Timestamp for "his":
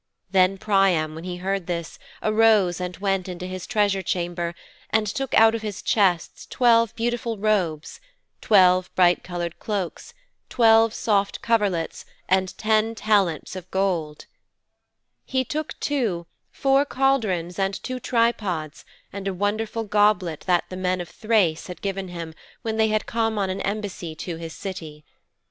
3.45-3.67, 5.61-5.83, 24.37-24.53